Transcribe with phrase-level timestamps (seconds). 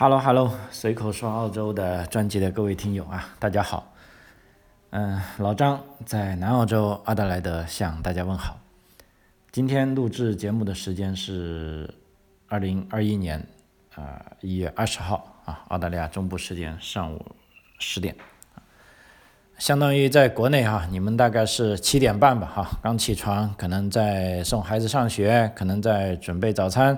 [0.00, 3.92] Hello Hello，随口说澳洲的专辑的各位听友啊，大家好。
[4.90, 8.60] 嗯，老张在南澳洲阿德莱德向大家问好。
[9.50, 11.92] 今天录制节目的时间是
[12.46, 13.44] 二零二一年
[13.96, 17.26] 啊一月二十号啊，澳大利亚中部时间上午
[17.80, 18.14] 十点，
[19.58, 26.96] 相当于在国内哈，你们大概是七点半吧哈，刚起床，可能在送孩子上学，可能在准备早餐。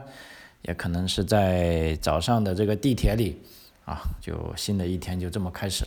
[0.62, 3.40] 也可能是在早上的这个地铁里，
[3.84, 5.87] 啊，就新的一天就这么开始，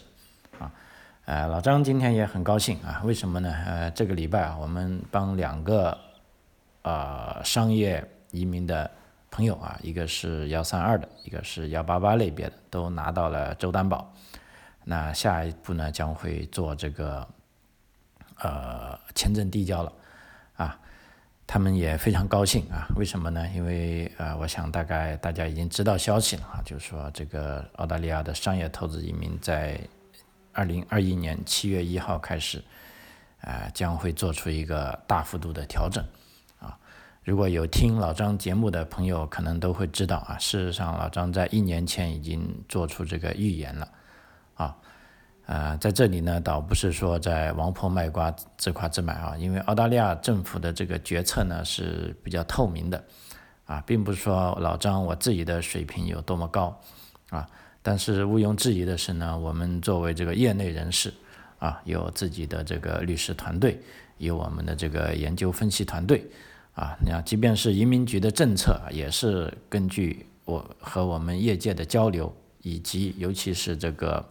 [0.59, 0.72] 啊，
[1.26, 3.52] 呃，老张今天也很高兴啊，为什么呢？
[3.66, 5.98] 呃，这个礼拜啊，我们帮两个，
[6.81, 8.90] 呃，商业移民的
[9.30, 14.12] 朋友啊，一个是幺三二的，一个是幺八八类别的，都拿到了州担保，
[14.84, 17.28] 那下一步呢，将会做这个，
[18.40, 19.94] 呃，签证递交了，
[21.46, 23.48] 他们也非常高兴啊，为什么呢？
[23.54, 29.80] 因为呃，我想大概大家已经知道消息了啊，就是说这个澳大利亚的商业投资移民在
[30.52, 32.64] 二零二一年七月一号开始，
[33.42, 36.04] 啊，将会做出一个大幅度的调整
[36.59, 36.78] 啊。
[37.23, 43.88] 如果有听老张节目的朋友，可能都会知道啊，事实上老张在一年前已经做出这个预言了。
[45.54, 53.04] 呃，在这里呢，倒不是说在王婆卖瓜自夸自买啊，因为澳大利亚政府的这个决策呢是比较透明的，
[53.66, 56.76] 啊，并不是说老张我自己的水平有多么高，
[57.30, 57.48] 啊，
[57.84, 61.14] 但是毋庸置疑的是呢，我们作为这个业内人士，
[61.60, 63.80] 啊，有自己的这个律师团队，
[64.17, 66.26] 有我们的这个研究分析团队，
[66.73, 74.28] 啊，你看，即便是移民局的政策，也是根据我和我们业界的交流，以及尤其是这个。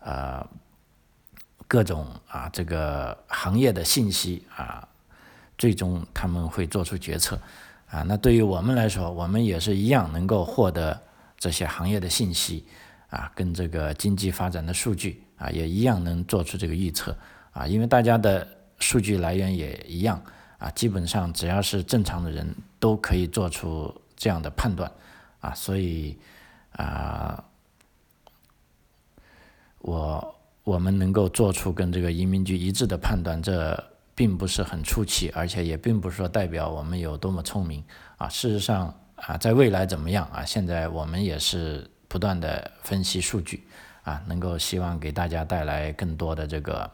[0.00, 0.46] 呃，
[1.68, 4.88] 各种啊，这个行业的信息啊，
[5.58, 7.38] 最终他们会做出决策
[7.90, 8.02] 啊。
[8.02, 10.98] 那对于我们来说，我们也是一样能够获得
[11.36, 12.64] 这些行业的信息
[13.10, 17.14] 啊，跟这个经济发展的数据啊，也一样能做出这个预测
[17.52, 17.66] 啊。
[17.66, 20.20] 因为大家的数据来源也一样
[20.58, 24.90] 啊，基本上只要是正常的人都可以做出这样的判断
[25.40, 26.18] 啊，所以
[26.72, 27.44] 啊。
[29.80, 33.82] 我我们能够做出跟这个移民局一致的判断，这
[34.14, 37.82] 并不是很出奇，而且也并不是说代表我们有多么聪明
[38.18, 38.28] 啊。
[38.28, 40.44] 事实上啊，在未来怎么样啊？
[40.44, 43.66] 现在我们也是不断的分析数据
[44.02, 46.90] 啊，能够希望给大家带来更多的这个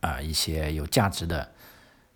[0.00, 1.48] 啊一些有价值的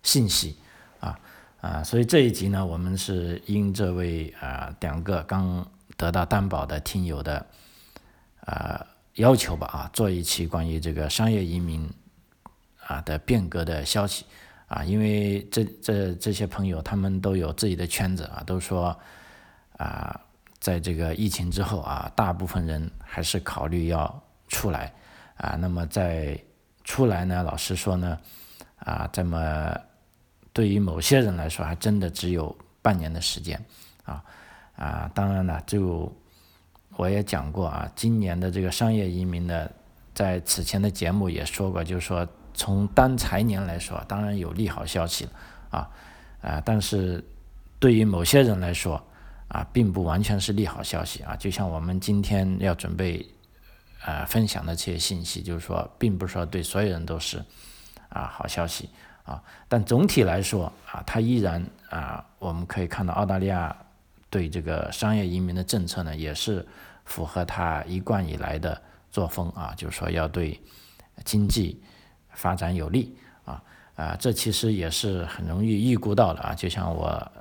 [0.03, 0.57] 信息
[0.99, 1.17] 啊
[1.61, 1.81] 啊。
[1.81, 5.65] 所以这一集呢，我们是因这位啊两个刚
[5.95, 7.45] 得到担保的听友的
[8.41, 8.85] 啊。
[9.15, 11.89] 要求吧啊，做一期关于这个商业移民
[12.85, 14.25] 啊的变革的消息
[14.67, 18.97] 啊，因为这这这些朋友他们都有自己的圈子啊，都说
[19.77, 20.19] 啊，
[20.59, 24.93] 在这个疫情之后啊，大部分人还是考虑要出来
[25.37, 25.55] 啊。
[25.55, 26.37] 那么在
[26.83, 28.19] 出来呢，老实说呢
[28.79, 29.73] 啊，这么
[30.51, 33.63] 对于某些人来说，还真的只有半年的时间
[34.03, 34.21] 啊
[34.75, 36.13] 啊，当然了就。
[36.97, 39.69] 我也讲过啊，今年的这个商业移民呢，
[40.13, 45.31] 在此前的节目也说过，就是说从单财年来说，当然有利好消息了
[45.71, 45.89] 啊，
[46.41, 47.21] 啊，但是
[47.79, 49.01] 对于某些人来说
[49.49, 51.35] 啊，并不完全是利好消息啊。
[51.35, 53.25] 就像我们今天要准备
[54.05, 57.43] 呃分享的这些信息，就是说，并不是说对所有人都是
[58.07, 58.89] 啊好消息
[59.25, 63.75] 啊，但总体来说啊，它依然啊，我们可以看到澳大利亚。
[64.35, 66.67] 对这个商业移民的政策呢，也是
[67.05, 70.59] 符合他一贯以来的作风啊，就是说要对
[71.23, 71.81] 经济
[72.31, 73.15] 发展有利
[73.45, 73.63] 啊
[73.95, 77.31] 啊，这其实也是很容易预估到的啊，就像我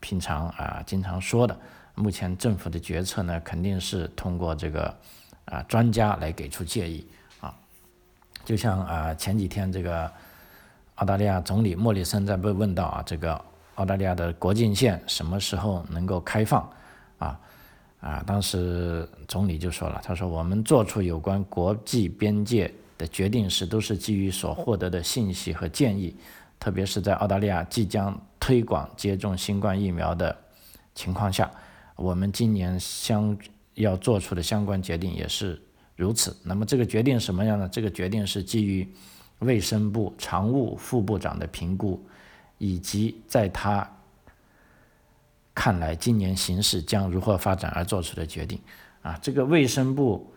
[0.00, 1.54] 平常啊经常说的，
[1.94, 4.96] 目前政府的决策呢，肯定是通过这个
[5.44, 7.06] 啊专家来给出建议
[7.42, 7.54] 啊，
[8.46, 10.10] 就像啊前几天这个
[10.94, 13.44] 澳大利亚总理莫里森在被问到啊这个。
[13.80, 16.70] 澳大利亚的国境线什么时候能够开放？
[17.16, 17.40] 啊
[18.00, 18.22] 啊！
[18.26, 26.14] 当时总理就说了，他说我们做出有关国际边界的决定时，都是基于所获得的信息和建议，
[26.58, 30.36] 特别是在澳大利亚即将推广接种新冠疫苗的
[30.94, 31.50] 情况下，
[31.96, 33.34] 我们今年相
[33.74, 35.58] 要做出的相关决定也是
[35.96, 36.36] 如此。
[36.44, 37.66] 那么这个决定什么样呢？
[37.72, 38.86] 这个决定是基于
[39.38, 41.98] 卫生部常务副部长的评估。
[42.60, 43.90] 以及在他
[45.54, 48.60] 看来，今年形势将如何发展而做出的决定，
[49.00, 50.30] 啊，这个卫生部，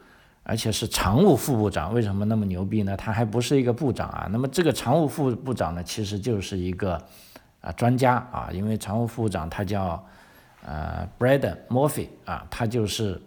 [0.43, 2.95] 而且是常务副部长，为什么那么牛逼呢？
[2.95, 4.29] 他还不是一个部长啊。
[4.31, 6.95] 那么这个常务副部长呢，其实就是一个
[7.59, 10.01] 啊专家啊，因为常务副部长他叫
[10.65, 13.21] 呃 Brad Murphy 啊，他就是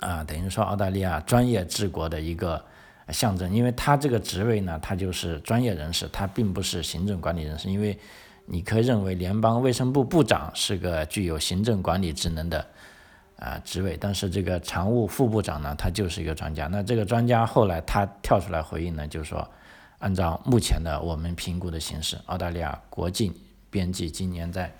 [0.00, 2.64] 啊，等于说澳大利亚专业治国的一个
[3.12, 7.96] 象征，因为他这个职位呢，他就是专业人士，他并不是行政管理人士，因为
[8.46, 12.66] 你可以认为联邦卫生部部长是个具有行政管理职能的
[13.38, 16.66] 啊职位，但是这个常务副部长呢，他就是一个专家。
[16.66, 19.48] 那这个专家后来他跳出来回应呢，就是说，
[19.98, 23.32] 按照目前的我们评估的形式，澳大利亚国境
[23.70, 24.72] 边际今年在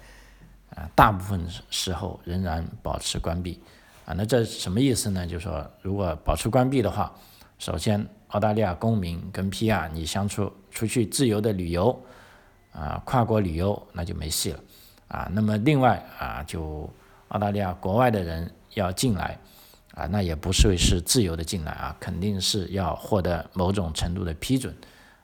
[0.71, 3.61] 啊大部分时候仍然保持关闭。
[4.05, 5.27] 啊，那这什么意思呢？
[5.27, 7.13] 就是说，如果保持关闭的话，
[7.59, 11.99] 首先，澳大利亚公民跟 PR 你相处出去自由的旅游，
[12.73, 14.61] 啊，跨国旅游那就没戏了，
[15.09, 16.89] 啊，那么另外啊，就
[17.29, 19.39] 澳大利亚国外的人要进来，
[19.95, 24.75] 啊，那也不是是自由的进来啊，肯定是要获得某种程度的批准，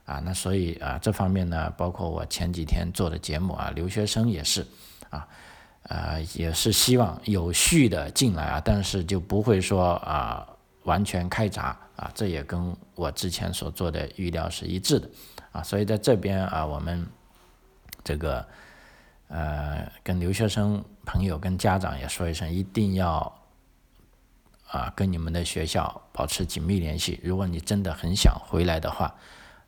[0.05, 4.67] 啊，那所以啊，这方面呢，包括我前几天做的节目啊，留学生也是，
[5.11, 5.29] 啊。
[5.89, 10.47] 啊，也是希望有序的进来啊，但是就不会说啊
[10.85, 15.09] 完全开闸啊，这也跟我之前所做的预料是一致的
[15.53, 17.07] 啊，所以在这边啊，我们
[18.03, 18.47] 这个
[19.29, 23.33] 呃跟留学生朋友跟家长也说一声，一定要
[24.69, 29.15] 啊跟你们的学校保持紧密联系，如果你真的很想回来的话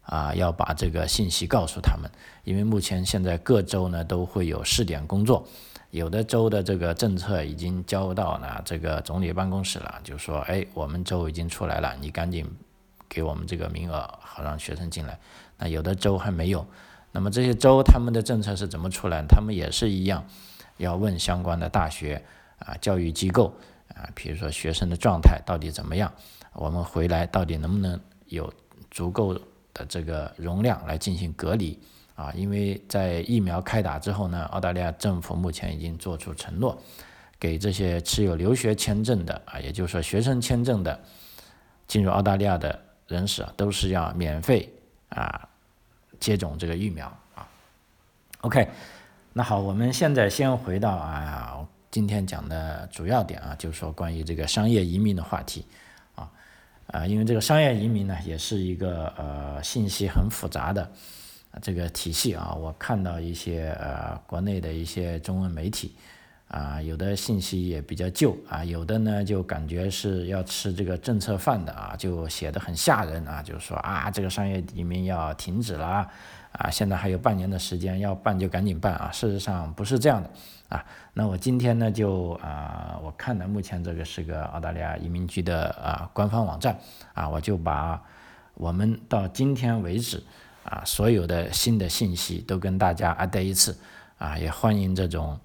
[0.05, 2.11] 啊，要把这个信息告诉他们，
[2.45, 5.47] 因为目前现在各州呢都会有试点工作。
[5.91, 12.45] 有的州的这个政策已经交到了这个总理办公室了，就说，哎，我们州已经出来了，你赶紧
[13.09, 15.17] 给我们这个名额，好让学生进来。
[15.56, 16.67] 那有的州还没有，
[17.12, 19.25] 那么这些州他们的政策是怎么出来？
[19.29, 20.27] 他们也是一样，
[20.79, 22.25] 要问相关的大学
[22.59, 23.55] 啊、教育机构
[23.95, 26.12] 啊，比如说学生的状态到底怎么样，
[26.55, 28.53] 我们回来到底能不能有
[28.91, 29.39] 足够
[29.75, 31.79] 的这个容量来进行隔离。
[32.15, 36.81] 啊，因为在疫苗开打之后呢，澳大利亚政府目前已经做出承诺，
[37.41, 41.00] 给这些持有留学签证的啊，也就是说学生签证的
[41.88, 44.73] 进入澳大利亚的人士啊，都是要免费
[45.09, 45.49] 啊
[46.21, 47.44] 接种这个疫苗啊。
[48.43, 48.69] OK，
[49.32, 55.67] 那好，我们现在先回到啊今天讲的主要点啊，就是说关于这个商业移民的话题
[56.89, 60.91] 啊，因为这个商业移民呢，也是一个呃信息很复杂的。
[61.63, 65.95] 这个体系啊，我看到一些呃国内的一些中文媒体
[66.49, 76.11] 啊，有的信息也比较旧啊，有的呢就感觉是要吃这个政策饭的啊，就写的很吓人啊，就是说啊这个商业移民要停止了
[76.59, 80.31] 啊，现在还有半年的时间要办就赶紧办啊，事实上不是这样的
[80.69, 80.85] 啊。
[81.12, 86.79] 那我今天呢就啊，我看的目前这个是个澳大利亚移民局的啊官方网站
[87.12, 88.03] 啊，我就把
[88.55, 90.23] 我们到今天为止。
[90.65, 93.77] 啊，所有的新的信息都跟大家啊带一次，
[94.17, 95.39] 啊，也欢迎这种，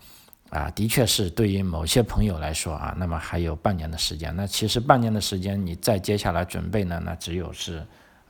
[0.49, 7.79] 啊，的确是对于某些朋友来说啊，那么还有半年的时间，那其实半年的时间你再接下来准备呢，那只有是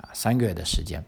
[0.01, 0.99] 啊三个月的时间，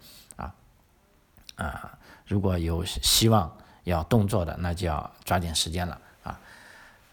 [1.61, 3.51] 啊，如果有希望
[3.83, 6.39] 要动作的，那就要抓紧时间了，啊，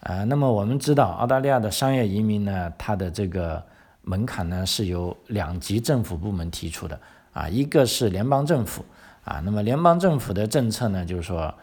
[0.00, 3.62] 啊，那么我们知道澳大利亚的商业移民呢，它的这个
[4.02, 6.98] 门槛呢是由两级政府部门提出的。
[7.34, 8.84] 啊，一个是联邦政府
[9.22, 11.54] 啊，那么联邦政府的政策呢，就是说，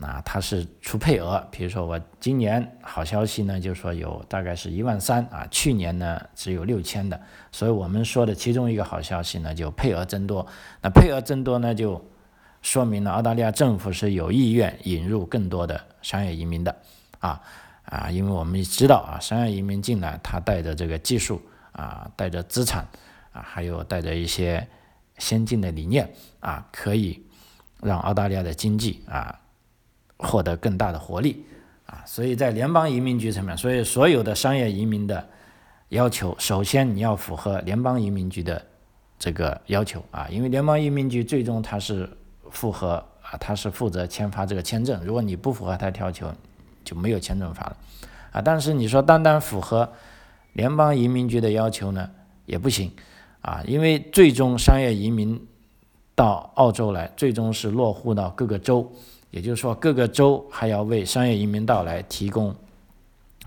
[0.00, 7.20] 啊，它是出配额，比如说我今年好消息呢，就是说有大概是一万三啊，去年呢只有六千的，
[7.52, 10.46] 所以我们说的其中一个好消息呢，就配额增多。
[10.80, 12.02] 那配额增多呢，就
[12.62, 16.74] 说明了澳大利亚政府是有意愿引入更多的商业移民的
[17.18, 17.40] 啊
[17.84, 21.40] 啊，因为我们知道啊，商业移民进来，他带着这个技术
[21.72, 22.86] 啊，带着资产
[23.32, 24.66] 啊，还有带着一些。
[25.18, 27.22] 先进的理念啊，可以
[27.82, 29.38] 让澳大利亚的经济啊
[30.16, 31.44] 获得更大的活力
[31.84, 35.28] 啊，所以在联邦移民局层面，所以所有的商业移民的
[35.90, 38.64] 要求，首先你要符合联邦移民局的
[39.18, 42.08] 这个要求啊，因为联邦移民局最终它是
[42.50, 46.32] 符合啊，他是负责签发这个签证，如果你不符合他要求，
[46.84, 47.76] 就没有签证发了
[48.32, 48.42] 啊。
[48.42, 49.88] 但是你说单单符合
[50.52, 52.10] 联邦移民局的要求呢，
[52.46, 52.90] 也不行。
[53.42, 55.40] 啊，因为最终商业移民
[56.14, 58.92] 到澳洲来，最终是落户到各个州，
[59.30, 62.54] 也就是说各个州还要为商业移民到来提供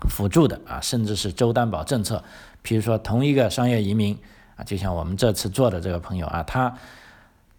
[0.08, 2.20] 辅助的啊，甚至是州担保政策。
[2.60, 4.18] 比如说同一个商业移民
[4.56, 6.76] 啊，就像我们这次做的这个朋友啊，他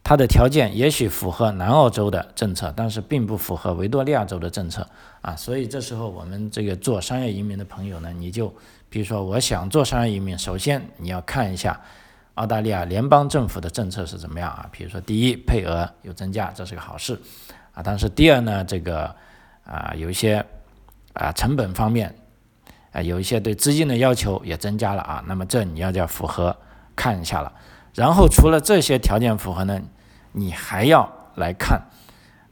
[0.05, 4.87] 它的条件也许符合南澳洲的政策，但是并不符合维多利亚州的政策
[5.21, 8.53] 啊，所以这时候我们这个做商业移民的朋友呢，你就
[8.87, 11.81] 比如说我想做商业移民，首先你要看一下。
[12.35, 14.67] 澳大利亚联邦政府的政策是怎么样啊？
[14.69, 17.17] 比如说，第一，配额有增加，这是个好事
[17.71, 17.81] 啊。
[17.81, 19.15] 但是第二呢，这个
[19.63, 20.45] 啊，有一些
[21.13, 22.13] 啊成本方面
[22.91, 26.53] 啊，有一些对资金的要求也增加了啊，那么这你要叫符合
[26.93, 27.49] 看一下了。
[27.93, 29.81] 然后除了这些条件符合呢，
[30.37, 31.81] 你还要来看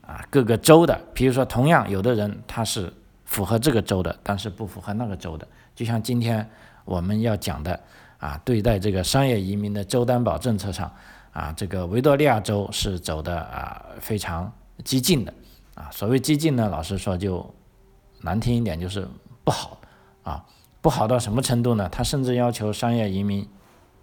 [0.01, 2.91] 啊各个州的，比如说同样有的人他是
[3.25, 6.49] 符合这个州的，但是不符合那个州的，就像今天
[6.85, 7.77] 我们要讲的
[8.19, 10.89] 啊，对待这个商业移民的州担保政策上
[11.33, 14.49] 啊，这个维多利亚州是走的啊非常
[14.85, 15.33] 激进的
[15.75, 17.53] 啊，所谓激进呢，老实说就
[18.21, 19.05] 难听一点就是
[19.43, 19.77] 不好
[20.23, 20.45] 啊，
[20.79, 21.89] 不好到什么程度呢？
[21.89, 23.45] 他甚至要求商业移民。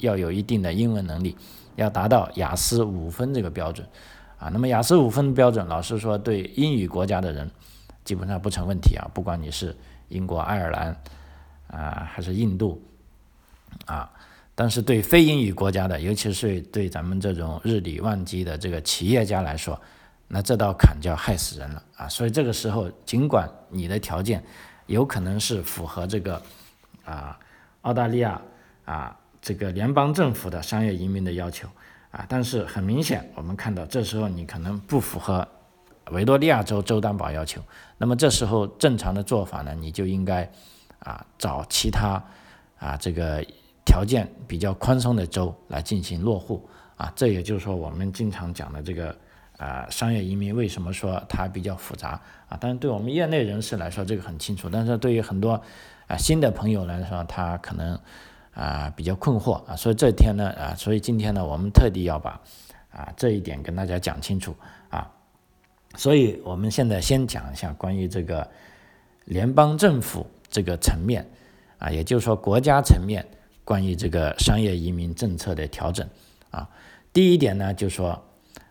[0.00, 1.36] 要有一定的英文能力，
[1.76, 3.86] 要达到雅思五分这个标准，
[4.38, 7.50] 啊，那么雅思五分的标准，老师说对英语国家的人
[8.04, 9.76] 基本上不成问题啊，不管你是
[10.08, 10.96] 英国、爱尔兰
[11.68, 12.82] 啊还是印度
[13.86, 14.10] 啊，
[14.54, 19.80] 但是对非英语国家的，尤其是对咱们这种日理万机的这个企业家来说，
[20.28, 24.42] 那这道坎就要害死人了啊，所以这个时候，尽管你的条件
[24.86, 26.42] 有可能是符合这个
[27.04, 27.38] 啊
[27.82, 28.40] 澳大利亚
[28.84, 29.16] 啊。
[29.42, 31.66] 这个联邦政府的商业移民的要求
[32.10, 35.46] 啊，但是很明显，我们看到这时候你可能不符合
[36.10, 37.62] 维多利亚州州担保要求，
[37.96, 40.50] 那么这时候正常的做法呢，你就应该
[40.98, 42.22] 啊找其他
[42.78, 43.42] 啊这个
[43.86, 49.16] 条件比较宽松的州来进行落户啊，这也就是说我们经常讲的这个
[49.56, 52.58] 啊商业移民为什么说它比较复杂啊？
[52.60, 55.62] 但是对我们业内人士来说这个很清楚，但是对于很多
[56.08, 57.98] 啊新的朋友来说，他可能。
[58.52, 62.40] 啊，比较困惑啊，所以这天呢，啊，所以今天呢，我们特地要把
[62.90, 64.54] 啊这一点跟大家讲清楚
[64.90, 65.08] 啊，
[65.94, 68.50] 所以我们现在先讲一下关于这个
[69.24, 71.24] 联邦政府这个层面
[71.78, 73.24] 啊，也就是说国家层面
[73.64, 76.06] 关于这个商业移民政策的调整
[76.50, 76.68] 啊，
[77.12, 78.20] 第一点呢，就是说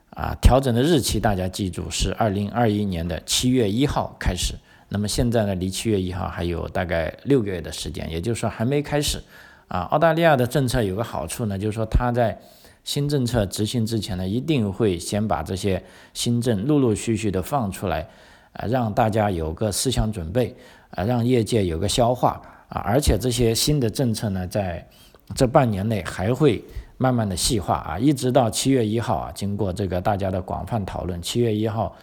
[0.09, 4.55] 啊，调整的日期大家记住是二零二一年的七月一号开始，
[4.89, 9.24] 那么现在呢，离七月一号还有大概六个月的时间，也就是说还没开始。
[9.69, 12.35] 啊，澳大利亚的政策有个好处呢，就是说它在
[12.83, 18.09] 新政策执行之前呢，一定会先把这些新政陆陆续续的放出来，
[18.53, 20.55] 啊，让大家有个思想准备，
[20.89, 24.88] 啊，让业界有个消化，啊，而且这些新的政策呢，在
[25.35, 26.63] 这半年内还会
[26.97, 31.95] 慢慢的细化，啊，一直到七月一号啊，经过这个大家的广泛讨论，七月一号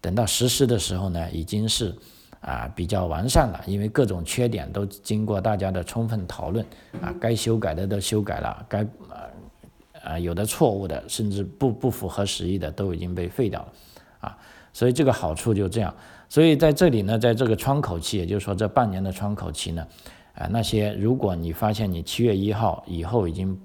[0.00, 1.94] 等到实施的时候呢，已经是。
[2.40, 6.64] 啊，比较完善了，因为各种缺点都经过大家的充分讨论，
[7.00, 8.78] 啊，该修改的都修改了，该
[9.08, 13.72] 呃啊有的错误的，甚至不不符合时宜的都已经被废掉了，
[14.20, 14.38] 啊，
[14.72, 15.94] 所以这个好处就这样，
[16.30, 19.86] 所以在这里呢，在这个窗口期，也就是说这半年的窗口期呢，
[20.34, 23.60] 啊，那些如果你发现你七月一号以后已经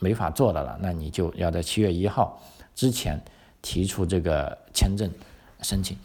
[0.00, 2.42] 没法做的了，那你就要在七月一号
[2.74, 3.22] 之前
[3.62, 5.08] 提出这个签证
[5.62, 5.96] 申请。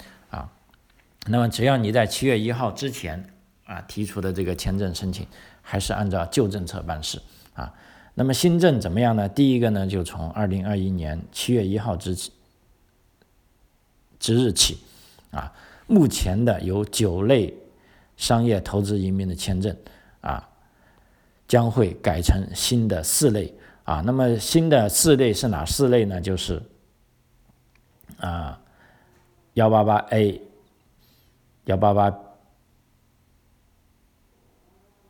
[1.26, 3.24] 那么只要你在七月一号之前
[3.66, 5.26] 啊提出的这个签证申请，
[5.62, 7.22] 还是按照旧政策办事
[7.54, 7.74] 啊。
[8.14, 9.30] 那么新政怎么样呢？
[9.30, 12.14] 第一个呢，就从二零二一年七月一号之
[14.20, 14.78] 之日起
[15.32, 15.54] 啊，
[15.88, 17.54] 目前的有九类
[18.18, 19.76] 商业投资移民的签证
[20.20, 20.50] 啊，
[21.48, 23.54] 将会改成新的四类
[23.86, 24.04] 啊。
[24.06, 26.20] 那么新的四类是哪四类呢？
[26.20, 26.62] 就是
[28.18, 28.60] 啊
[29.54, 30.42] 幺八八 A。
[31.66, 32.14] 幺八八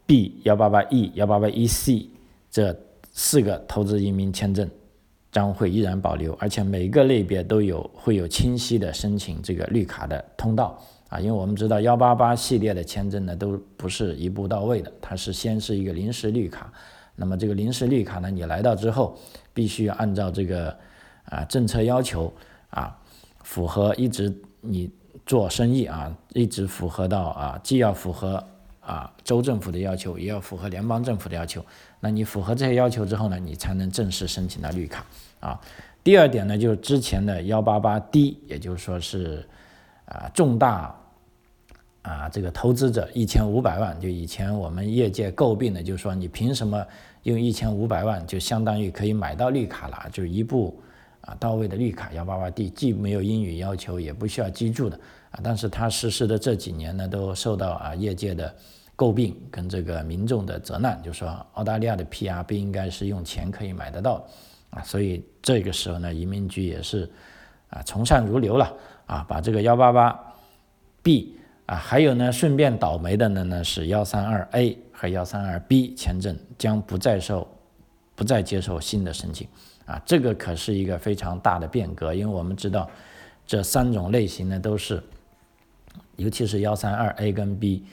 [0.05, 2.09] B、幺八八 E、幺八八 E C
[2.51, 2.77] 这
[3.11, 4.69] 四个投资移民签证
[5.31, 10.79] 将会依然保留，而且每个类别都有会有清晰的申请这个绿卡的通道
[11.09, 16.71] 啊，因为我们知道幺八八系列的签证呢都不是一步到位的，它是先是一个临时绿卡，
[17.15, 19.17] 那么这个临时绿卡呢，你来到之后
[19.53, 20.77] 必须要按照这个
[21.25, 22.31] 啊政策要求
[22.69, 22.95] 啊，
[23.41, 24.31] 符合一直
[24.61, 24.91] 你。
[25.25, 28.43] 做生意啊，一直符合到啊，既要符合
[28.81, 31.65] 啊州政府的要求，也要符合联邦政府的要求。
[32.01, 35.05] 那你符合这些要求之后呢，你才能正式申请到绿卡
[35.39, 35.59] 啊。
[36.03, 39.47] 第二点呢，就是之前的幺八八 D，也就是说是
[40.05, 40.93] 啊重大
[42.01, 46.85] 啊这个投资者一千五百万，就以前我们业界诟病的，就是说你凭什么
[47.23, 50.77] 用一千五百万就相当于可以买到绿卡了，就一步。
[51.25, 54.99] 啊，到位的绿卡幺八八 D 既没有英语要求，也不需要居住的
[55.31, 58.53] 啊，但是它实施的这几年呢，都受到啊业界的
[58.97, 64.25] 诟病跟这个民众的责难，就说澳大利亚的 PR 不应该是用钱可以买得到
[64.69, 67.09] 啊，所以这个时候呢，移民局也是
[67.69, 68.73] 啊从善如流了
[69.05, 70.19] 啊，把这个幺八八
[71.01, 71.37] B
[71.67, 77.47] 啊，还有呢顺便倒霉的呢呢是幺三二 A 和幺三二 B 签证将不再受
[78.15, 79.47] 不再接受新的申请。
[79.85, 82.89] 啊，这个可是一个非常大的变革，因为我们知道
[83.45, 85.03] 这三种类型呢都是，
[86.15, 87.83] 尤其是幺三二 A 跟 B，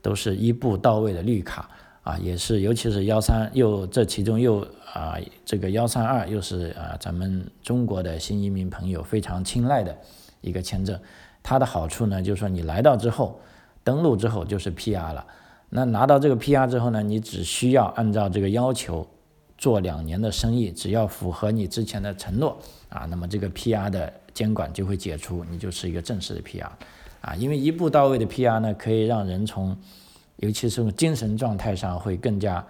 [0.00, 1.68] 都是一步到位的绿卡
[2.04, 4.60] 啊，也是尤其是幺三又这其中又
[4.92, 9.96] 啊这个幺三二又是啊咱们中国的新移民朋友非常青睐的
[10.40, 10.96] 一个签证。
[11.42, 13.40] 它的好处呢，就是说你来到之后
[13.82, 15.26] 登录之后就是 PR 了。
[15.70, 19.06] 那拿到这个 PR 之后呢，你只需要按照这个要求
[19.60, 26.66] 做两年的生意，只要符合你之前的承诺啊，那么这个 PR 的监管就会解除，你就是一个正式的 PR
[27.20, 27.34] 啊。
[27.36, 29.76] 因为一步到位的 PR 呢，可以让人从
[30.36, 32.66] 尤其是精神状态上会更加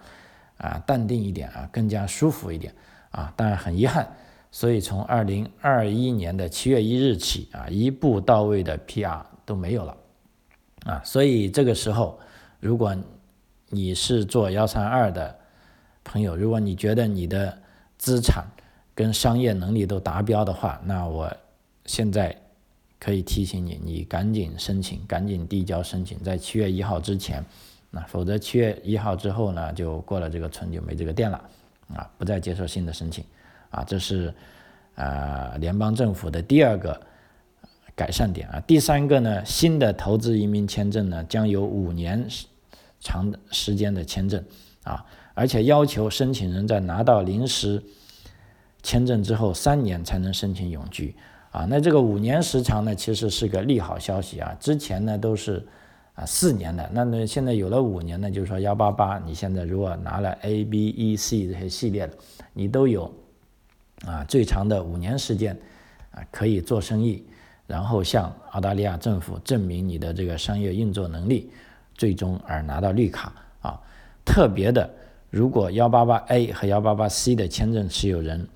[0.57, 2.71] 啊淡定一点啊，更加舒服一点
[3.09, 3.33] 啊。
[3.35, 4.07] 但很遗憾，
[4.51, 9.97] 所以从二零二一年的七月一日起啊，一步到位的 PR 都没有了
[10.85, 11.01] 啊。
[11.03, 12.19] 所以这个时候。
[12.61, 12.95] 如果
[13.69, 15.35] 你是做幺三二的
[16.03, 17.57] 朋友，如果你觉得你的
[17.97, 18.45] 资产
[18.93, 21.31] 跟商业能力都达标的话，那我
[21.85, 22.35] 现在
[22.99, 27.43] 可以提醒你，你赶紧申请，赶紧递交申请，在七月一号之前，
[27.89, 31.41] 那否则七月一号之后呢，就过了这个村就没这个店了，
[31.95, 33.23] 啊，不再接受新的申请，
[33.69, 34.33] 啊，这是
[34.95, 37.01] 啊联邦政府的第二个。
[37.93, 42.25] 改善点啊，第三个呢，新的投资移民签证呢将有五年
[43.01, 44.43] 长时间的签证
[44.83, 45.05] 啊，
[45.41, 47.81] 而且要求申请人在拿到临时
[48.83, 51.15] 签证之后三年才能申请永居
[51.49, 51.65] 啊。
[51.67, 54.55] 那这个五年时长呢，其实是个利好消息啊。
[54.59, 55.65] 之前呢都是
[56.13, 62.13] 啊四年的，那那现在有了五年呢，就是说幺八八，你现在如果拿了 A、B、E、C 这些系列的，
[62.53, 63.11] 你都有
[64.05, 65.57] 啊最长的五年时间
[66.11, 67.25] 啊可以做生意。
[67.65, 71.49] 然后向澳大利亚政府证明你的这个商业运作能力，
[71.95, 73.81] 最终而拿到绿卡啊。
[74.23, 74.87] 特别的，
[75.31, 78.47] 如果幺八八 A 和幺八八 C 的签证持有人，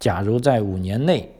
[0.00, 1.30] 假如在五年内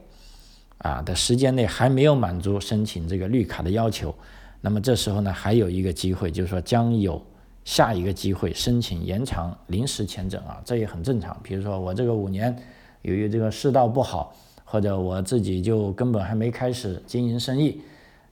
[0.77, 4.13] 啊的时间内还没有满足申请这个绿卡的要求，
[4.61, 7.19] 那么这时候呢还有一个机会，就是说将有
[7.65, 11.35] 下一个机会申请延长临时签证啊，这也很正常。
[11.41, 12.55] 比如说我这个五年
[13.01, 14.35] 由于这个世道不好。
[14.69, 17.79] 或者我自己就根本还没开始经营生意，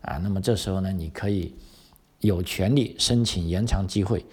[0.01, 1.55] 啊，那么这时候呢，你可以
[2.19, 4.25] 有权利申请延长机会，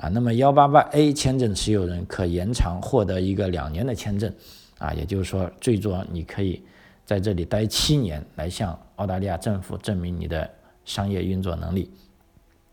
[0.00, 4.32] 啊，那么幺八八 A 签证持有人可延长获得一个两年的签证，
[4.78, 6.62] 啊，也就是说，最多你可以
[7.04, 10.48] 在这里待七年，来向澳大利亚政府证明你的
[10.86, 11.90] 商业运作能力。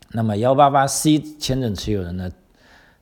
[0.09, 2.31] 那么幺八八 C 签证持有人呢，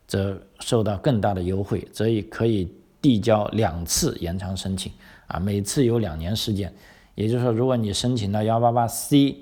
[0.07, 4.91] 则受到更大的优惠，则以可以递交两次延长申请。
[5.27, 6.73] 啊，每次有两年时间，
[7.13, 9.38] 也就是说，如果你申请到幺八八 C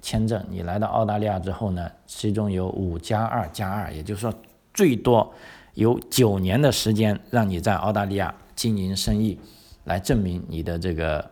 [0.00, 4.34] 签证，你来到澳大利亚之后呢，其中有五加二加二，也就是说，
[4.72, 5.32] 最多
[5.74, 9.38] 有九年的时间让你在澳大利亚经营生意，
[9.84, 11.30] 来证明你的这个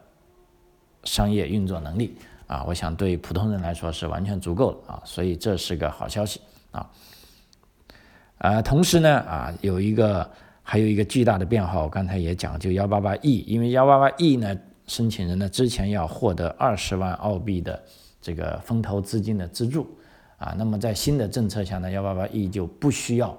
[1.04, 2.16] 商业运作能力。
[2.46, 6.90] 啊，我想对普通人来说是完全足够的啊，所以这是个好消息啊。
[8.38, 10.30] 啊，同时呢，啊，有一个。
[10.70, 14.54] 还有一个巨大的变化，我刚才也讲，就幺八八 E，因为幺八八 E 呢，
[14.86, 17.82] 申请人呢之前要获得二十万澳币的
[18.20, 19.86] 这个风投资金的资助
[20.36, 23.36] 啊，那么在新的政策下呢，幺八八 E 就不需要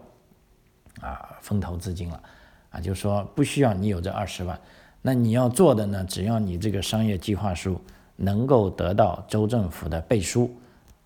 [1.02, 2.24] 啊风投资金了
[2.72, 4.60] 啊，就是说不需要你有这二十万，
[5.02, 7.80] 那你要做的呢，只要你这个商业计划书
[8.16, 10.50] 能够得到州政府的背书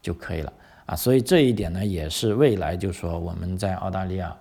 [0.02, 0.54] 就可以了
[0.86, 4.36] 啊，所以这一点呢，也是未来就说我们在澳大利亚。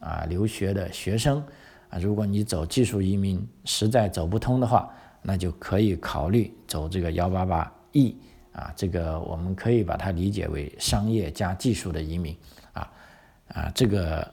[0.00, 1.42] 啊，留学的学生
[1.88, 8.14] 啊，如果你走技术移民实在走不通的话，那就可以考虑走这个幺八八 E
[8.54, 12.34] 啊，这个我们可以把它理解为商业加技术的移民
[12.72, 12.90] 啊
[13.48, 14.26] 啊，这个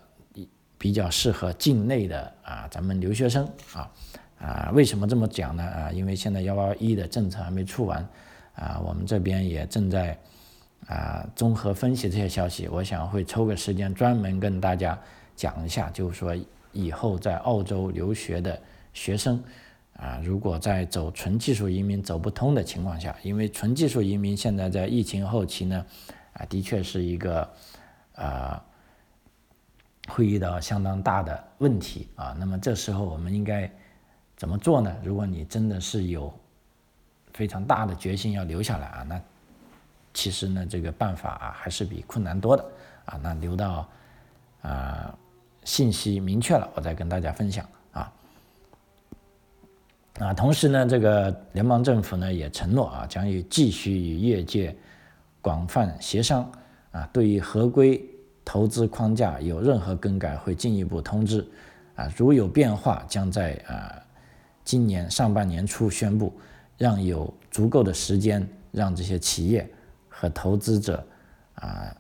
[0.78, 3.92] 比较适合境内的啊咱们留学生啊
[4.40, 5.64] 啊，为什么这么讲呢？
[5.64, 8.08] 啊，因为现在幺八八 E 的政策还没出完
[8.56, 10.18] 啊，我们这边也正在
[10.88, 14.98] 啊综合分析这些消息，我想会抽个时间专门跟大家。
[15.34, 16.36] 讲一下，就是说
[16.72, 18.62] 以后在澳洲留学的
[18.94, 19.44] 学生
[20.02, 25.86] 啊，如果在走纯技术移民走不通的情况下，因为纯技术移民现在在疫情后期呢，
[26.34, 27.48] 啊，的确是一个
[28.16, 28.66] 啊
[30.10, 32.36] 会遇到相当大的问题啊。
[32.40, 33.72] 那么这时候我们应该
[34.36, 34.92] 怎么做呢？
[35.04, 36.34] 如果你真的是有
[37.32, 39.22] 非常大的决心要留下来啊，那
[40.16, 42.66] 其实呢，这个办法啊还是比困难多的
[43.06, 43.20] 啊。
[43.22, 43.88] 那留到
[44.64, 45.16] 啊。
[45.64, 47.64] 信息明确了，我再跟大家分享
[50.20, 50.34] 啊！
[50.34, 54.76] 同时呢，这个联邦政府呢也承诺啊，将与继续与业界
[55.42, 56.52] 广泛协商
[56.92, 58.04] 啊，对于合规
[58.44, 61.48] 投资框架有任何更改，会进一步通知
[61.96, 63.96] 啊，如有变化，将在啊
[64.64, 66.34] 今年上半年初宣布，
[66.78, 69.68] 让有足够的时间让这些企业
[70.10, 71.04] 和投资者
[71.56, 71.96] 啊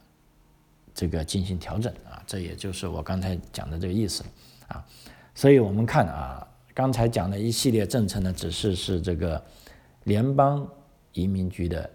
[0.93, 4.23] 这个进行调整啊，这也就是我刚才讲的这个意思
[4.67, 4.85] 啊。
[5.33, 9.43] 所以我们看啊，刚才讲的一系列政策呢，只是是这个
[10.05, 10.67] 联邦
[11.13, 11.89] 移民局的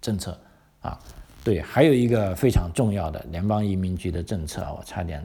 [0.00, 0.38] 政策
[0.80, 0.98] 啊。
[1.42, 5.22] 对，还有一个非常重要的联邦移民局的政策，我差点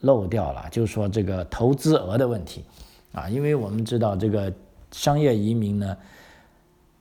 [0.00, 2.64] 漏掉了，就是说这个投资额的问题
[3.12, 4.50] 啊，因为我们知道这个
[4.90, 5.94] 商业移民呢，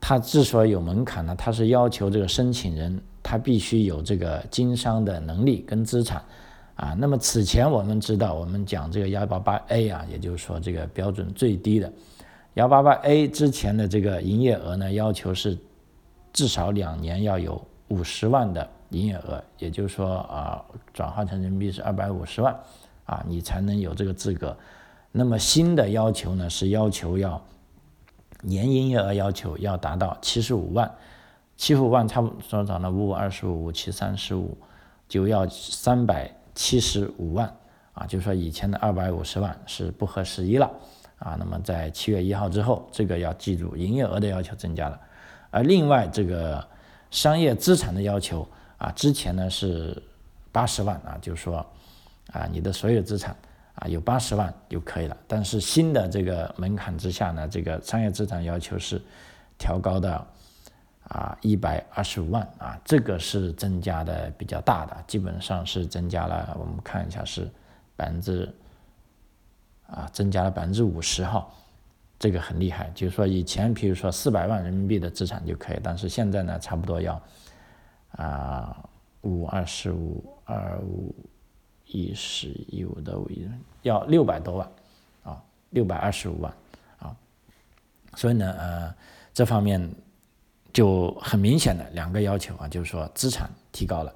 [0.02, 6.22] 它之所以有门槛呢，它是要求这个申请人他必须有这个经商的能力跟资产
[6.78, 6.96] 啊。
[6.98, 11.92] 那么此前我们知道，我们讲这个幺八八 A 啊，也就是说这个标准最低的
[12.54, 15.58] 幺八八 A 之前的这个营业额呢，要求是
[16.32, 17.62] 至少两年要有。
[17.90, 20.62] 五十万的营业额，也就是说啊，
[20.94, 22.54] 转化成人民币是二百五十万，
[23.06, 24.54] 啊，你才能有这个资格。
[25.10, 27.42] 那么新的要求呢，是要求要
[28.42, 30.92] 年营业额要求要达到七十五万，
[31.56, 34.58] 七十五万差不多涨到五五二十五五七三十五，
[35.08, 37.48] 就要三百七十五万，
[37.94, 40.70] 啊，就是说以前的二百五十万是不合时宜了，
[41.20, 45.00] 啊，那么在七月一号之后，这个要记住，营业额的要求增加了，
[45.52, 46.68] 而另外这个。
[47.10, 48.46] 商业资产的要求
[48.78, 49.96] 啊，之前呢是
[50.52, 51.66] 八十万啊，就是说
[52.34, 53.34] 啊，你的所有资产
[53.76, 55.16] 啊有八十万就可以了。
[55.26, 59.02] 但是新的这个门槛之下呢，这个商业资产要求是
[59.58, 60.28] 调高到
[61.10, 66.56] 啊一百二十五万啊，这个是增加的比较大的，基本上是增加了。
[66.60, 67.50] 我们看一下是
[67.96, 68.54] 百分之
[69.88, 71.48] 啊增加了百分之五十哈。
[72.20, 77.22] 这个很厉害，就是说以前，比如说四百万人民币的资产就可以，但是现在呢，差不多要
[78.14, 78.76] 啊
[79.22, 81.14] 五二十五二五
[81.86, 83.48] 一十一五的五亿，
[83.84, 84.68] 要六百多万
[85.24, 86.52] 啊，六百二十五万
[86.98, 87.16] 啊，
[88.16, 88.96] 所以呢，呃，
[89.32, 89.80] 这方面
[90.74, 94.14] 就很明显的两个要求啊，就是说资产提高了，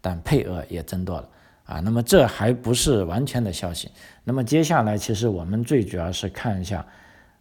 [0.00, 1.28] 但配额也增多了
[1.64, 1.80] 啊。
[1.80, 3.90] 那么这还不是完全的消息，
[4.24, 6.84] 那么接下来其实我们最主要是看一下。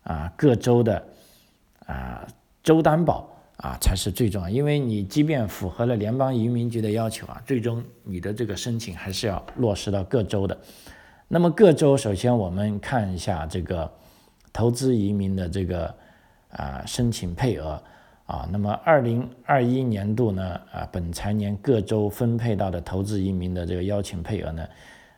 [0.04, 1.06] 啊，各州的
[1.86, 2.28] 啊
[2.64, 10.58] 州担保啊才是最重要，因为你即便符合了联邦移民局的要求啊，最终你的这个申请还是要落实到各州的。
[11.28, 13.94] 那么各州首先我们看一下这个
[14.52, 15.96] 投资移民的这个
[16.50, 17.80] 啊申请配额
[18.32, 24.66] 啊，那么二零二一年度呢啊本财年各州分配到的投资移民的这个邀请配额呢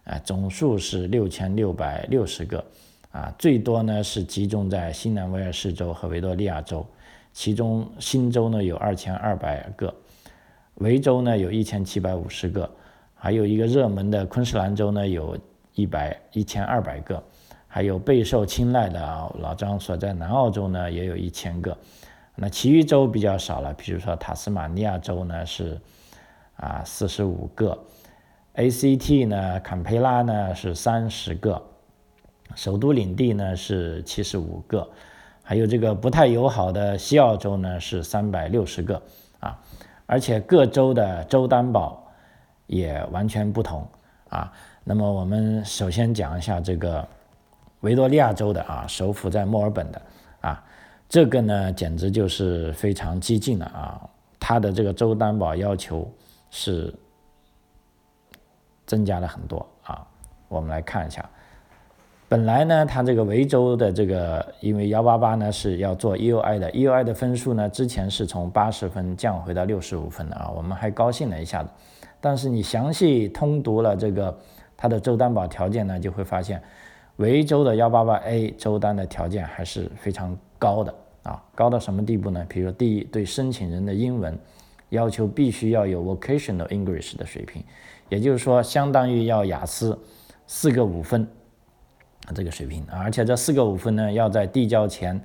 [0.04, 2.66] 啊总数是六千六百六十个。
[3.12, 6.84] 啊，最多呢是集中在新南威尔士州和维多利亚州，
[7.32, 9.94] 其中新州呢有二千二百个，
[10.78, 12.68] 维州呢有一千七百五十个，
[13.14, 15.38] 还有一个热门的昆士兰州呢有
[15.76, 17.24] 一百一千二百个，
[17.68, 21.78] 还有备受青睐的啊老张所在南澳洲呢也有一千个，
[22.36, 25.80] 那其余州比较少了，比如说塔斯马尼亚州呢是
[26.56, 27.78] 啊四十五个
[28.56, 31.62] ，ACT 呢坎培拉呢是三十个。
[32.56, 34.88] 首都领地呢是七十五个，
[35.42, 39.02] 还有这个不太友好的西澳洲呢是三百六十个
[39.40, 39.60] 啊，
[40.06, 42.12] 而且各州的州担保
[42.68, 43.88] 也完全不同
[44.30, 44.54] 啊。
[44.84, 47.08] 那么我们首先讲一下这个
[47.80, 50.02] 维多利亚州的啊，首府在墨尔本的
[50.42, 50.64] 啊，
[51.14, 54.02] 这个呢简直就是非常激进了啊，
[54.40, 56.12] 它的这个州担保要求
[56.50, 56.92] 是
[58.88, 60.08] 增加了很多啊，
[60.48, 61.24] 我们来看一下。
[62.28, 71.70] 本来呢，它这个维州的这个，因为幺八八呢是要做 EUI 的，EUI 的分数呢之前是从八十分降回到六十五分的啊，我们还高兴了一下子。
[72.20, 74.36] 但是你详细通读了这个
[74.76, 76.60] 它的州担保条件呢，就会发现
[77.18, 80.92] 维州的幺八八 A 州单的条件还是非常高的
[81.24, 82.46] 啊，高到什么地步呢？
[82.48, 84.38] 比如第一，对申请人的英文
[84.90, 87.64] 要求必须要有 Vocational English 的水平，
[88.10, 89.98] 也就是说相当于要雅思
[90.46, 91.28] 四个五分。
[92.34, 95.20] 这个水平，而且这四个五分呢，要在递交前、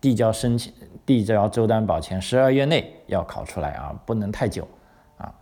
[0.00, 0.72] 递交申请、
[1.04, 4.66] 递交周担保前十二月内要考出来啊，不能太久
[5.18, 5.34] 啊。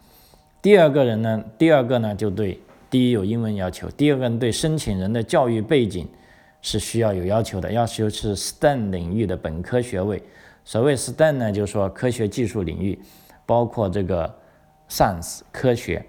[0.62, 6.08] 第二个人呢，第二个呢，就对第一有英文要求，第二个人对申请人的教育背景
[6.64, 10.20] 是需要有要求的，要求是 STEM 领域的本科学位。
[10.64, 12.98] 所谓 STEM 呢，就是说科学技术领域，
[13.44, 14.34] 包括这个
[14.88, 16.04] Science 科学，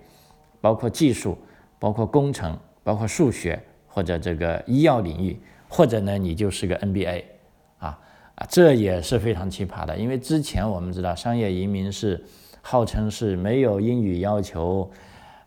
[0.61, 1.37] 包括技术，
[1.77, 3.61] 包括工程，包括数学。
[3.87, 5.39] 或者这个医药领域，
[5.69, 7.23] 或者呢，你就是个 NBA，
[7.77, 7.97] 啊
[8.35, 9.95] 啊，这也是非常奇葩的。
[9.95, 12.21] 因为之前我们知道，商业移民是
[12.61, 14.91] 号称是没有英语要求、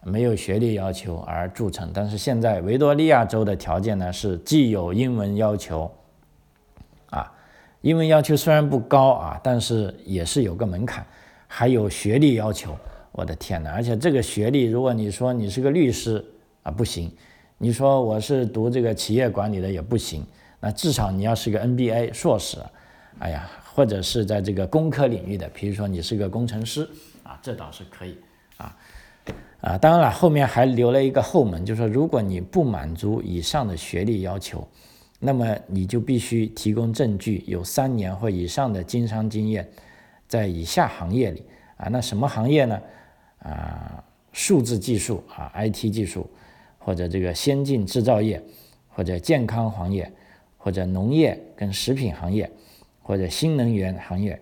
[0.08, 5.90] 没有学历要求而著称，但是现在维多利亚州的条件呢是既有英文要求，
[7.10, 7.32] 啊，
[7.82, 11.06] 英文要求虽然不高啊，但是也是有个门槛，
[11.46, 12.76] 还有学历要求
[13.12, 13.72] 我的天哪！
[13.72, 16.24] 而且这个学历，如果你说你是个律师
[16.62, 17.10] 啊，不行；
[17.58, 20.24] 你说我是读这个企业管理的也不行。
[20.60, 22.58] 那至少你要是个 NBA 硕士，
[23.20, 26.88] 哎呀，或者是在这个工科领域的，比如说你是个工程师
[27.22, 28.18] 啊，这倒是可以
[28.56, 28.76] 啊
[29.60, 29.78] 啊。
[29.78, 34.66] 当然了，后面还留了一个后门，就是说如果你不满足以上的学历要求，
[35.18, 39.68] 那么你就必须提供证据，有三年或以上的经商经验，
[40.26, 41.42] 在以下行业里
[41.76, 42.80] 啊，那什么行业呢？
[43.40, 46.28] 啊，数字技术啊，IT 技术，
[46.78, 48.42] 或者这个先进制造业，
[48.88, 50.10] 或者健康行业。
[50.60, 52.50] 或者农业跟食品行业，
[53.00, 54.38] 或者新能源行业，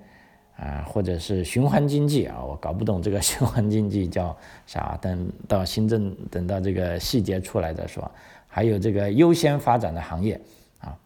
[0.57, 8.11] 啊，或者是循环经济啊，我搞不懂这个 循环经济叫啥，等到新政等到这个细节出来再说。
[8.49, 10.41] 还有这个优先发展的行业，
[10.81, 10.99] 啊，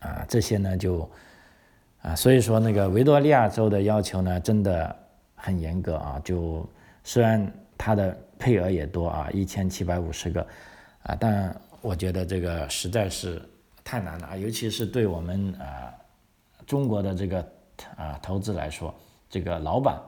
[0.00, 1.10] 啊，这些呢就，
[2.02, 4.94] 啊，所以说那个维多利亚州的要求呢真的
[5.34, 6.68] 很严格啊，就
[7.02, 10.46] 虽然它的配额也多啊，一千七百五十个，
[11.04, 13.40] 啊，但我觉得这个实在是。
[13.84, 15.90] 太难了啊，尤其是对我们啊
[16.66, 17.52] 中国的这个
[17.96, 18.94] 啊投资来说，
[19.28, 20.00] 这个老板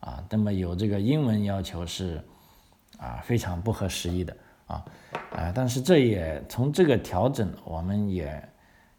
[0.00, 2.22] 啊，那么有这个英文要求是
[2.98, 4.36] 啊非常不合时宜的
[4.66, 4.84] 啊
[5.32, 8.48] 啊，但是这也从这个调整，我们也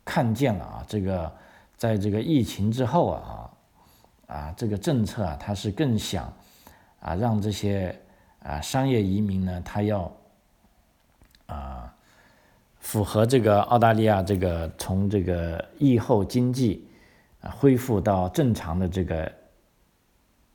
[0.04, 1.32] 看见了啊，这个
[1.78, 3.52] 在这个疫情之后啊
[4.28, 6.34] 啊这个政策啊，它是更想
[7.00, 8.00] 啊让这些
[8.44, 10.12] 啊商业移民呢，他要
[11.48, 11.94] 啊。
[12.82, 16.88] 符合这个澳大利亚这个从这个疫后经济
[17.42, 19.32] 啊恢复到正常的这个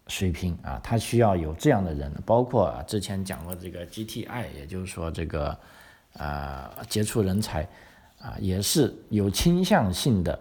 [0.06, 5.56] 水平啊，它需要有这样的人，包括啊之前讲过这个 GTI，也就是说这个
[6.18, 7.62] 啊杰出人才
[8.20, 10.38] 啊也是有倾向性的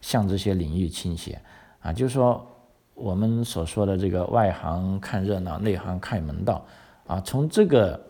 [0.00, 1.40] 向这些领域倾斜
[1.80, 2.46] 啊，就是说
[2.94, 6.66] 我们所说的这个外行看热闹，内行看门道
[7.06, 8.00] 啊，从这个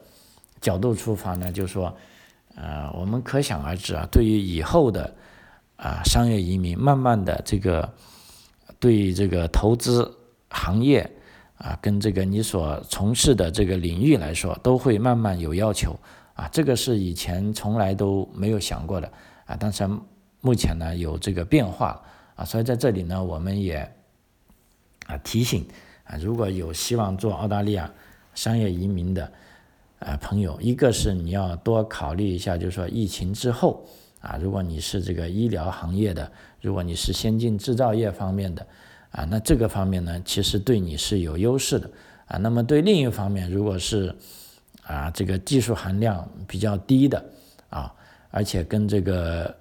[0.61, 1.96] 角度出发呢，就是说。
[2.59, 5.14] 呃，我们可想而知啊，对于以后的
[5.77, 7.93] 啊商业移民，慢慢的这个
[8.81, 10.11] 对这个投资
[10.51, 11.11] 行业
[11.59, 15.99] 啊，跟这个你所从事的这个领域来说，都会慢慢有要求
[16.35, 19.11] 啊，这个是以前从来都没有想过的
[19.45, 19.89] 啊，但是
[20.41, 22.03] 目前呢有这个变化
[22.35, 23.77] 啊，所以在这里呢，我们也
[25.07, 25.67] 啊提醒
[26.05, 27.91] 啊，如果有希望做澳大利亚
[28.35, 29.33] 商业移民的。
[29.99, 33.83] 啊，朋友，一个是你要多考虑一下，就是说疫情之后
[34.20, 38.66] 啊，如果你是这个医疗行业的，如果你是先进制造业方面的
[39.11, 41.90] 啊，那这个方面呢，其实对你是有优势的
[42.26, 42.37] 啊。
[42.38, 44.14] 那么对另一方面，如果是
[44.85, 47.24] 啊这个技术含量比较低的
[47.70, 47.92] 啊，
[48.31, 49.55] 而且跟这个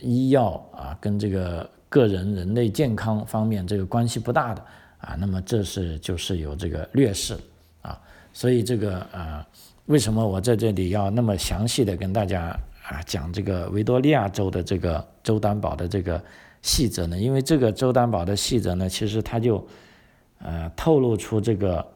[0.00, 4.64] 医药啊，跟这个个人人类健康方面这个关系不大的
[4.98, 7.36] 啊，那么这是就是有这个劣势。
[7.82, 8.00] 啊
[8.32, 9.46] 所以这个啊，
[9.86, 12.54] 为什么我在这里要那么详细的跟大家
[12.88, 16.22] 啊讲这个维多利亚州的这个州担保的这个
[16.62, 17.18] 细则呢？
[17.18, 19.66] 因为这个州担保的细则呢，其实它就
[20.38, 21.86] 呃透露出这个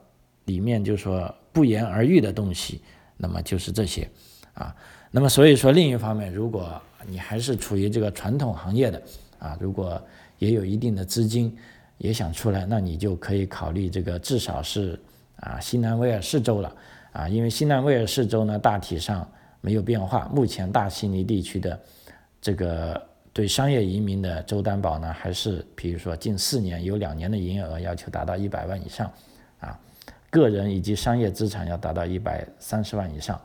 [0.45, 2.81] 里面就说不言而喻的东西，
[3.17, 4.09] 那么就是这些
[4.55, 4.75] 啊。
[5.11, 9.03] 那么所以说另一方面，如果你还是处于这个传统行业的
[9.39, 10.01] 啊，如果
[10.39, 11.57] 也有一定的资金
[11.99, 14.99] 也想出来，那你就可以考虑这个至少是。
[15.43, 16.71] 啊，新南威尔士州了
[17.13, 19.27] 啊，因为新南威尔士州呢大体上
[19.61, 20.29] 没有变化。
[20.33, 21.81] 目前大悉尼地区的
[22.41, 23.01] 这个
[23.33, 29.11] 对商业移民的州担保呢，还是比如说近四年有两年的营业额要求达到一百万以上
[29.61, 29.79] 啊，
[30.31, 33.41] 个人以及商业资产要达到一百三十万以上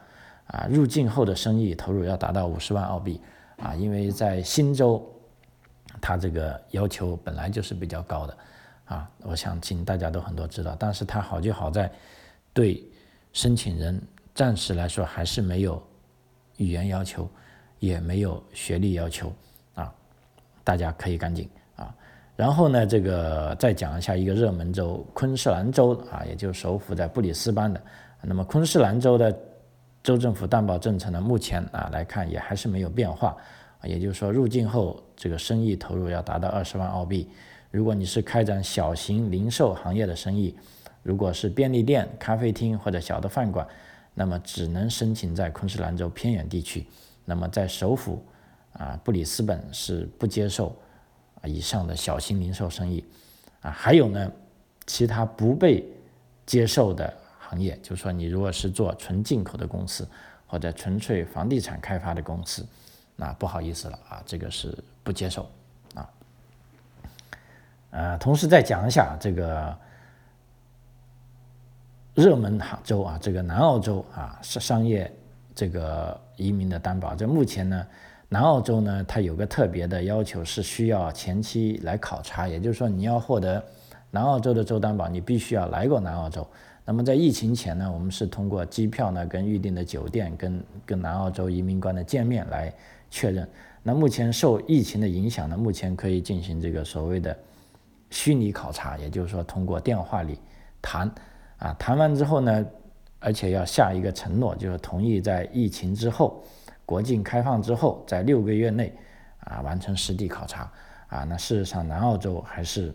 [0.48, 3.20] 啊，入境后的生意投入要达到五十万澳币
[3.58, 5.04] 啊，因为在新州，
[6.02, 8.38] 它这个要求本来就是比较高的。
[8.86, 11.92] 啊，我相信大家都很多知道，但是它好就好在，
[12.54, 12.84] 对
[13.34, 14.00] 申请人
[14.36, 15.82] 暂时来说还是没有
[16.58, 17.30] 语言要求，
[17.80, 19.34] 也没有学历要求
[19.74, 19.94] 啊，
[20.64, 21.94] 大家可以赶紧啊。
[22.36, 27.82] 然后呢，这个再讲一下一个热门州昆士兰州啊，也就是首府在布里斯班的。
[28.22, 29.38] 那么昆士兰州的
[30.04, 33.38] 州政府担保政策呢，目前啊来看也还是没有变化
[33.80, 37.30] 啊，也就是说入境后这个生意投入要达到二十万澳币。
[37.72, 40.56] 如果你是开展小型零售行业的生意，
[41.04, 43.68] 如果是便利店、咖啡厅或者小的饭馆，
[44.16, 46.88] 那么只能申请在昆士兰州偏远地区。
[47.26, 48.26] 那么在首府
[48.74, 50.76] 啊布里斯本是不接受
[51.42, 53.06] 啊以上的小型零售生意
[53.62, 53.70] 啊。
[53.70, 54.32] 还有呢，
[54.88, 55.84] 其他不被
[56.46, 60.08] 接受的行业，就是说你如果是做纯进口的公司
[60.48, 62.66] 或者纯粹房地产开发的公司，
[63.16, 65.50] 那不好意思了啊，这个是不接受
[65.94, 66.10] 啊。
[67.92, 69.78] 呃，同时再讲一下这个，
[72.16, 75.12] 热门杭州啊，这个南澳洲啊是商业
[75.54, 77.14] 这个移民的担保。
[77.14, 77.86] 这目前呢，
[78.30, 83.62] 南澳洲呢它有个特别的要求，是需要前期来考察，也就是说你要获得
[84.12, 86.48] 南澳洲的州担保，你必须要来过南澳洲。
[86.86, 92.74] 那么在疫情前呢，我们是通过机票呢跟预定的酒店跟跟南澳洲移民官的见面来
[93.12, 93.46] 确认。
[93.84, 97.38] 那目前受疫情的影响呢，目前可以进行这个所谓的
[98.10, 100.40] 虚拟考察，也就是说通过电话里
[100.82, 101.12] 谈，
[101.66, 102.66] 啊谈完之后呢，
[103.20, 106.44] 而且要下一个承诺，就是同意在疫情之后，
[106.86, 108.96] 国境开放之后，在六个月内
[109.40, 110.72] 啊完成实地考察。
[111.08, 112.94] 啊，那事实上南澳洲还是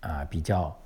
[0.00, 0.76] 啊比较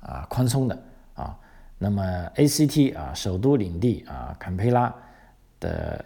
[0.00, 0.78] 啊宽松的。
[1.14, 1.38] 啊，
[1.78, 2.02] 那么
[2.34, 4.92] ACT 啊，首都领地啊，坎培拉
[5.60, 6.04] 的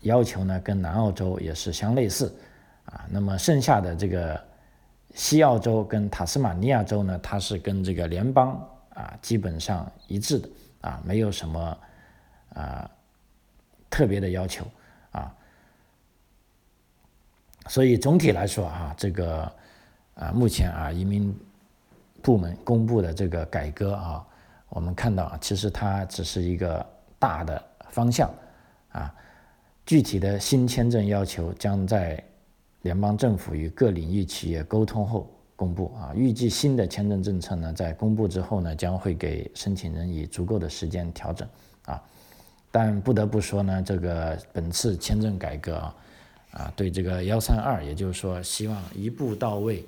[0.00, 2.34] 要求呢，跟南澳洲也是相类似
[2.86, 3.04] 啊。
[3.10, 4.40] 那么剩下的这个
[5.12, 8.58] 西澳洲跟塔斯马尼亚州呢，它是跟这个联邦
[8.98, 10.48] 啊基本上一致的
[10.80, 11.78] 啊，没有什么
[12.54, 12.90] 啊
[13.88, 14.66] 特别的要求
[15.12, 15.32] 啊。
[17.68, 19.52] 所以总体来说啊，这个
[20.14, 21.32] 啊目前啊移民
[22.20, 24.26] 部门公布的这个改革啊。
[24.70, 26.84] 我们看到啊，其实它只是一个
[27.18, 28.30] 大的方向，
[28.90, 29.14] 啊，
[29.86, 32.22] 具体的新签证要求将在
[32.82, 35.26] 联邦政府与各领域企业沟通后
[35.58, 36.14] 公布啊。
[36.14, 41.48] 预计新的签证政策呢，在公布之后呢，将会给申请人以足够的时间调整
[41.86, 42.00] 啊。
[42.70, 45.96] 但不得不说呢，这个本次签证改革啊，
[46.52, 49.84] 啊，对这个幺三二，也就是说希望一步到位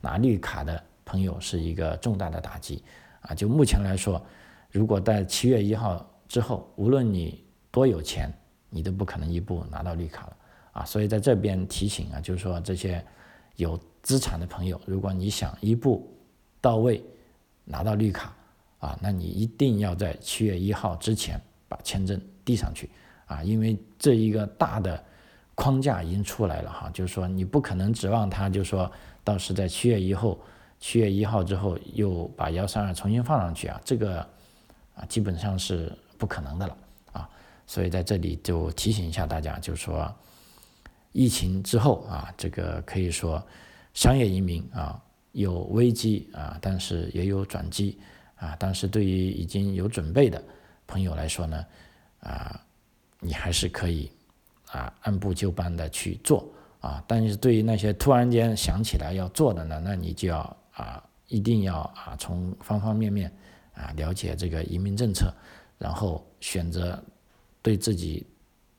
[0.00, 2.84] 拿绿卡的朋友是一个重大的打击。
[3.22, 4.22] 啊，就目前来说，
[4.70, 8.32] 如果在七月一号之后，无论你多有钱，
[8.70, 10.36] 你都不可能一步拿到绿卡了
[10.72, 10.84] 啊。
[10.84, 13.04] 所以在这边提醒啊，就是说这些
[13.56, 16.08] 有资产的朋友，如果你想一步
[16.60, 17.02] 到位
[17.64, 18.34] 拿到绿卡
[18.78, 22.90] 啊，那你一定要在七月一号之前把签证递上去
[23.26, 25.02] 啊，因为这一个大的
[25.54, 28.90] 框架已经出来了哈，就是说你不可能指望他，就是说
[29.22, 30.36] 到时在七月一号。
[30.80, 34.20] 七月一号之后又把幺三二重新放上去啊，这个
[34.94, 36.76] 啊基本上是不可能的了
[37.10, 37.28] 啊，
[37.66, 40.14] 所以在这里就提醒一下大家，就是说
[41.10, 43.44] 疫情之后啊，这个可以说
[43.98, 47.98] 商业移民啊有危机啊，但是也有转机
[48.36, 50.40] 啊，但是对于已经有准备的
[50.86, 51.66] 朋友来说呢
[52.20, 52.60] 啊，
[53.18, 54.08] 你还是可以
[54.70, 56.48] 啊按部就班的去做
[56.80, 60.56] 啊，但是对于那些突然间想起来要做的呢，那你就要。
[60.78, 63.28] 啊，一定要啊，从方方面面
[63.74, 65.34] 啊了解这个移民政策，
[65.76, 67.02] 然后选择
[67.62, 68.24] 对自己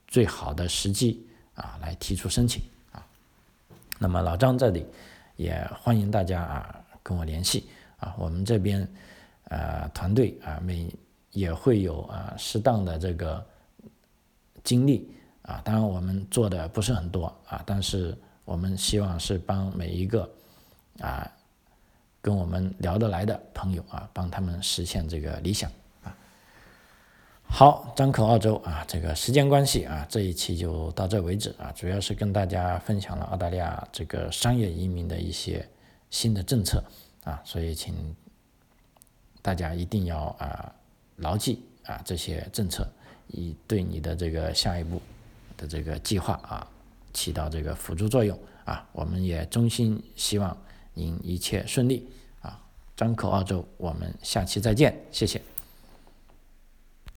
[0.07, 1.21] 最好的时机
[1.55, 3.05] 啊来提出申请啊。
[3.99, 4.85] 那么老张这里
[5.39, 8.85] 也欢迎大家啊跟我联系啊，我们这边
[9.45, 10.93] 呃团队啊每
[11.31, 13.45] 也会有啊适当的这个
[14.65, 15.09] 精力
[15.43, 20.29] 啊，当然我们做的不是很多啊，但是我们希望是帮每一个
[20.99, 21.31] 啊。
[22.21, 25.71] 跟我们聊得来的朋友啊，帮他们实现这个理想。
[27.51, 31.73] 好，张口澳洲啊，这个时间关系啊，这一期就到这为止啊。
[31.75, 35.67] 主要是跟大家分享了澳大利亚这个商业移民的一些
[36.09, 36.81] 新的政策
[37.23, 37.93] 啊，所以请
[39.41, 40.73] 大家一定要啊
[41.17, 42.87] 牢记啊这些政策，
[43.27, 45.01] 以对你的这个下一步
[45.57, 46.65] 的这个计划啊
[47.13, 48.87] 起到这个辅助作用啊。
[48.93, 50.55] 我们也衷心希望。
[50.95, 52.09] 您一切顺利
[52.41, 52.59] 啊！
[52.97, 55.41] 张口澳洲，我们下期再见，谢谢。